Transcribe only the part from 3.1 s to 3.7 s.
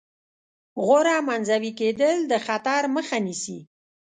نیسي.